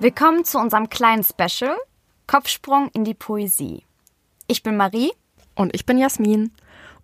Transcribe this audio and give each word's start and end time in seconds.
Willkommen 0.00 0.44
zu 0.44 0.60
unserem 0.60 0.88
kleinen 0.88 1.24
Special 1.24 1.76
Kopfsprung 2.28 2.88
in 2.92 3.02
die 3.02 3.14
Poesie. 3.14 3.82
Ich 4.46 4.62
bin 4.62 4.76
Marie. 4.76 5.10
Und 5.56 5.74
ich 5.74 5.86
bin 5.86 5.98
Jasmin. 5.98 6.52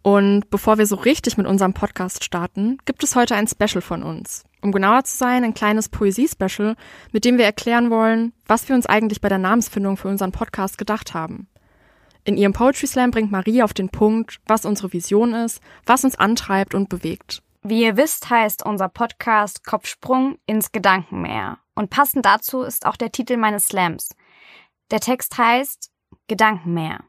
Und 0.02 0.48
bevor 0.48 0.78
wir 0.78 0.86
so 0.86 0.94
richtig 0.94 1.36
mit 1.36 1.48
unserem 1.48 1.74
Podcast 1.74 2.22
starten, 2.22 2.78
gibt 2.84 3.02
es 3.02 3.16
heute 3.16 3.34
ein 3.34 3.48
Special 3.48 3.82
von 3.82 4.04
uns. 4.04 4.44
Um 4.62 4.70
genauer 4.70 5.02
zu 5.02 5.16
sein, 5.16 5.42
ein 5.42 5.54
kleines 5.54 5.88
Poesie-Special, 5.88 6.76
mit 7.10 7.24
dem 7.24 7.36
wir 7.36 7.44
erklären 7.44 7.90
wollen, 7.90 8.32
was 8.46 8.68
wir 8.68 8.76
uns 8.76 8.86
eigentlich 8.86 9.20
bei 9.20 9.28
der 9.28 9.38
Namensfindung 9.38 9.96
für 9.96 10.06
unseren 10.06 10.30
Podcast 10.30 10.78
gedacht 10.78 11.14
haben. 11.14 11.48
In 12.22 12.36
ihrem 12.36 12.52
Poetry 12.52 12.86
Slam 12.86 13.10
bringt 13.10 13.32
Marie 13.32 13.64
auf 13.64 13.74
den 13.74 13.88
Punkt, 13.88 14.40
was 14.46 14.64
unsere 14.64 14.92
Vision 14.92 15.34
ist, 15.34 15.60
was 15.84 16.04
uns 16.04 16.14
antreibt 16.14 16.76
und 16.76 16.90
bewegt. 16.90 17.42
Wie 17.66 17.82
ihr 17.82 17.96
wisst, 17.96 18.28
heißt 18.28 18.66
unser 18.66 18.90
Podcast 18.90 19.64
Kopfsprung 19.64 20.36
ins 20.44 20.70
Gedankenmeer. 20.70 21.56
Und 21.74 21.88
passend 21.88 22.26
dazu 22.26 22.60
ist 22.60 22.84
auch 22.84 22.96
der 22.96 23.10
Titel 23.10 23.38
meines 23.38 23.68
Slams. 23.68 24.14
Der 24.90 25.00
Text 25.00 25.38
heißt 25.38 25.90
Gedankenmeer. 26.28 27.00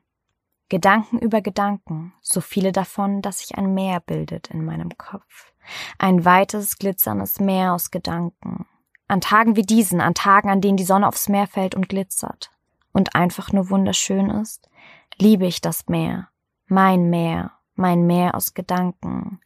Gedanken 0.70 1.20
über 1.20 1.42
Gedanken, 1.42 2.14
so 2.22 2.40
viele 2.40 2.72
davon, 2.72 3.22
dass 3.22 3.40
sich 3.40 3.58
ein 3.58 3.74
Meer 3.74 4.00
bildet 4.00 4.48
in 4.48 4.64
meinem 4.64 4.98
Kopf. 4.98 5.52
Ein 6.00 6.24
weites, 6.24 6.78
glitzerndes 6.78 7.42
Meer 7.42 7.74
aus 7.74 7.92
Gedanken. 7.92 8.66
An 9.10 9.20
Tagen 9.20 9.58
wie 9.58 9.64
diesen, 9.64 10.00
an 10.00 10.14
Tagen, 10.14 10.50
an 10.50 10.62
denen 10.62 10.78
die 10.78 10.86
Sonne 10.86 11.10
aufs 11.10 11.28
Meer 11.28 11.48
fällt 11.48 11.76
und 11.76 11.90
glitzert 11.90 12.50
und 12.94 13.14
einfach 13.14 13.52
nur 13.52 13.70
wunderschön 13.70 14.30
ist, 14.30 14.70
liebe 15.18 15.46
ich 15.46 15.60
das 15.60 15.88
Meer, 15.88 16.30
mein 16.68 17.10
Meer, 17.10 17.52
mein 17.76 18.06
Meer 18.06 18.36
aus 18.36 18.54
Gedanken, 18.54 19.40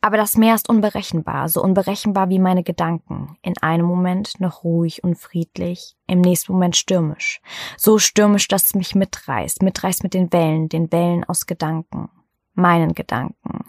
aber 0.00 0.16
das 0.16 0.36
Meer 0.36 0.54
ist 0.54 0.68
unberechenbar, 0.68 1.48
so 1.48 1.62
unberechenbar 1.62 2.28
wie 2.28 2.38
meine 2.38 2.62
Gedanken. 2.62 3.36
In 3.42 3.56
einem 3.58 3.86
Moment 3.86 4.40
noch 4.40 4.64
ruhig 4.64 5.02
und 5.04 5.16
friedlich, 5.16 5.96
im 6.06 6.20
nächsten 6.20 6.52
Moment 6.52 6.76
stürmisch. 6.76 7.40
So 7.76 7.98
stürmisch, 7.98 8.48
dass 8.48 8.66
es 8.66 8.74
mich 8.74 8.94
mitreißt, 8.94 9.62
mitreißt 9.62 10.02
mit 10.02 10.14
den 10.14 10.32
Wellen, 10.32 10.68
den 10.68 10.90
Wellen 10.92 11.24
aus 11.24 11.46
Gedanken. 11.46 12.08
Meinen 12.54 12.94
Gedanken. 12.94 13.66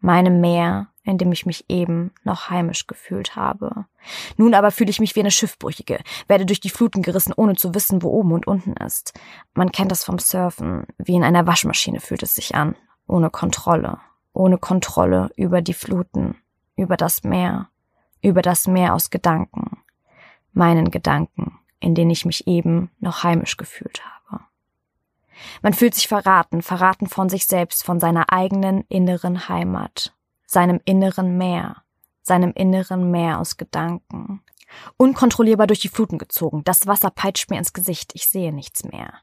Meinem 0.00 0.40
Meer, 0.40 0.88
in 1.04 1.18
dem 1.18 1.32
ich 1.32 1.46
mich 1.46 1.64
eben 1.68 2.12
noch 2.22 2.50
heimisch 2.50 2.86
gefühlt 2.86 3.34
habe. 3.34 3.86
Nun 4.36 4.54
aber 4.54 4.70
fühle 4.70 4.90
ich 4.90 5.00
mich 5.00 5.16
wie 5.16 5.20
eine 5.20 5.30
Schiffbrüchige, 5.30 6.00
werde 6.26 6.44
durch 6.44 6.60
die 6.60 6.70
Fluten 6.70 7.02
gerissen, 7.02 7.32
ohne 7.34 7.54
zu 7.54 7.74
wissen, 7.74 8.02
wo 8.02 8.08
oben 8.08 8.32
und 8.32 8.46
unten 8.46 8.74
ist. 8.74 9.14
Man 9.54 9.72
kennt 9.72 9.90
das 9.90 10.04
vom 10.04 10.18
Surfen, 10.18 10.86
wie 10.98 11.14
in 11.14 11.24
einer 11.24 11.46
Waschmaschine 11.46 12.00
fühlt 12.00 12.22
es 12.22 12.34
sich 12.34 12.54
an, 12.54 12.76
ohne 13.06 13.30
Kontrolle, 13.30 13.98
ohne 14.32 14.58
Kontrolle 14.58 15.30
über 15.36 15.62
die 15.62 15.74
Fluten, 15.74 16.36
über 16.76 16.96
das 16.96 17.24
Meer, 17.24 17.68
über 18.22 18.42
das 18.42 18.66
Meer 18.66 18.94
aus 18.94 19.10
Gedanken, 19.10 19.78
meinen 20.52 20.90
Gedanken, 20.90 21.58
in 21.80 21.94
denen 21.94 22.10
ich 22.10 22.24
mich 22.24 22.46
eben 22.46 22.90
noch 22.98 23.22
heimisch 23.22 23.56
gefühlt 23.56 24.02
habe. 24.04 24.44
Man 25.62 25.74
fühlt 25.74 25.94
sich 25.94 26.08
verraten, 26.08 26.62
verraten 26.62 27.08
von 27.08 27.28
sich 27.28 27.46
selbst, 27.46 27.84
von 27.84 28.00
seiner 28.00 28.32
eigenen 28.32 28.82
inneren 28.88 29.48
Heimat, 29.48 30.14
seinem 30.46 30.80
inneren 30.84 31.36
Meer, 31.36 31.82
seinem 32.22 32.52
inneren 32.52 33.10
Meer 33.10 33.38
aus 33.38 33.56
Gedanken. 33.56 34.42
Unkontrollierbar 34.96 35.66
durch 35.66 35.80
die 35.80 35.88
Fluten 35.88 36.18
gezogen. 36.18 36.64
Das 36.64 36.86
Wasser 36.86 37.10
peitscht 37.10 37.50
mir 37.50 37.58
ins 37.58 37.72
Gesicht. 37.72 38.12
Ich 38.14 38.26
sehe 38.26 38.52
nichts 38.52 38.84
mehr. 38.84 39.14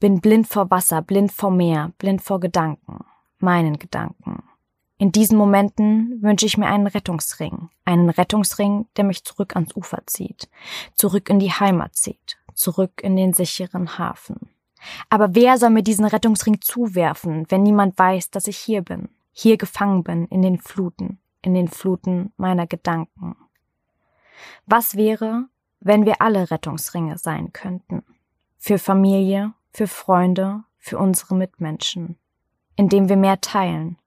Bin 0.00 0.20
blind 0.20 0.48
vor 0.48 0.70
Wasser, 0.70 1.02
blind 1.02 1.32
vor 1.32 1.50
Meer, 1.50 1.92
blind 1.98 2.22
vor 2.22 2.40
Gedanken. 2.40 3.04
Meinen 3.46 3.78
Gedanken. 3.78 4.42
In 4.98 5.12
diesen 5.12 5.38
Momenten 5.38 6.20
wünsche 6.20 6.46
ich 6.46 6.58
mir 6.58 6.66
einen 6.66 6.88
Rettungsring, 6.88 7.70
einen 7.84 8.10
Rettungsring, 8.10 8.88
der 8.96 9.04
mich 9.04 9.22
zurück 9.22 9.54
ans 9.54 9.76
Ufer 9.76 10.02
zieht, 10.06 10.48
zurück 10.96 11.30
in 11.30 11.38
die 11.38 11.52
Heimat 11.52 11.94
zieht, 11.94 12.38
zurück 12.54 13.04
in 13.04 13.14
den 13.14 13.34
sicheren 13.34 13.98
Hafen. 13.98 14.50
Aber 15.10 15.36
wer 15.36 15.58
soll 15.58 15.70
mir 15.70 15.84
diesen 15.84 16.06
Rettungsring 16.06 16.60
zuwerfen, 16.60 17.46
wenn 17.48 17.62
niemand 17.62 17.96
weiß, 17.96 18.32
dass 18.32 18.48
ich 18.48 18.58
hier 18.58 18.82
bin, 18.82 19.10
hier 19.30 19.56
gefangen 19.58 20.02
bin 20.02 20.26
in 20.26 20.42
den 20.42 20.58
Fluten, 20.58 21.20
in 21.40 21.54
den 21.54 21.68
Fluten 21.68 22.32
meiner 22.36 22.66
Gedanken? 22.66 23.36
Was 24.66 24.96
wäre, 24.96 25.44
wenn 25.78 26.04
wir 26.04 26.20
alle 26.20 26.50
Rettungsringe 26.50 27.16
sein 27.16 27.52
könnten? 27.52 28.02
Für 28.58 28.80
Familie, 28.80 29.52
für 29.72 29.86
Freunde, 29.86 30.64
für 30.78 30.98
unsere 30.98 31.36
Mitmenschen, 31.36 32.18
indem 32.76 33.08
wir 33.08 33.16
mehr 33.16 33.40
teilen, 33.40 33.98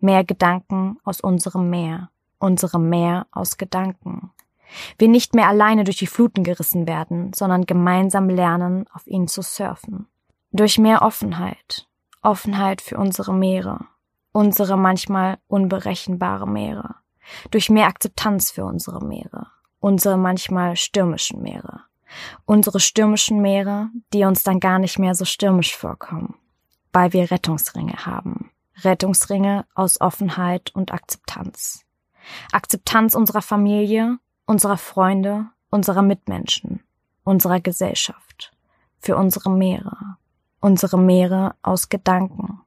mehr 0.00 0.24
Gedanken 0.24 0.98
aus 1.04 1.20
unserem 1.20 1.70
Meer, 1.70 2.10
unserem 2.38 2.88
Meer 2.88 3.26
aus 3.32 3.56
Gedanken. 3.56 4.30
Wir 4.98 5.08
nicht 5.08 5.34
mehr 5.34 5.48
alleine 5.48 5.84
durch 5.84 5.98
die 5.98 6.06
Fluten 6.06 6.44
gerissen 6.44 6.86
werden, 6.86 7.32
sondern 7.32 7.66
gemeinsam 7.66 8.28
lernen, 8.28 8.86
auf 8.92 9.06
ihnen 9.06 9.28
zu 9.28 9.42
surfen. 9.42 10.06
Durch 10.52 10.78
mehr 10.78 11.02
Offenheit, 11.02 11.88
Offenheit 12.22 12.80
für 12.80 12.96
unsere 12.96 13.32
Meere, 13.32 13.80
unsere 14.32 14.76
manchmal 14.76 15.38
unberechenbare 15.46 16.48
Meere. 16.48 16.96
Durch 17.50 17.70
mehr 17.70 17.86
Akzeptanz 17.86 18.50
für 18.50 18.64
unsere 18.64 19.04
Meere, 19.04 19.46
unsere 19.80 20.16
manchmal 20.16 20.76
stürmischen 20.76 21.42
Meere. 21.42 21.82
Unsere 22.44 22.78
stürmischen 22.78 23.40
Meere, 23.40 23.88
die 24.12 24.24
uns 24.24 24.44
dann 24.44 24.60
gar 24.60 24.78
nicht 24.78 24.98
mehr 24.98 25.14
so 25.14 25.24
stürmisch 25.24 25.76
vorkommen, 25.76 26.36
weil 26.94 27.12
wir 27.12 27.30
Rettungsringe 27.30 28.06
haben. 28.06 28.50
Rettungsringe 28.82 29.66
aus 29.74 30.00
Offenheit 30.00 30.70
und 30.74 30.92
Akzeptanz. 30.92 31.84
Akzeptanz 32.52 33.14
unserer 33.14 33.42
Familie, 33.42 34.18
unserer 34.46 34.78
Freunde, 34.78 35.46
unserer 35.70 36.02
Mitmenschen, 36.02 36.82
unserer 37.24 37.60
Gesellschaft, 37.60 38.52
für 39.00 39.16
unsere 39.16 39.50
Meere, 39.50 40.16
unsere 40.60 40.98
Meere 40.98 41.56
aus 41.62 41.88
Gedanken, 41.88 42.60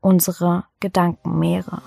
unsere 0.00 0.64
Gedankenmeere. 0.80 1.82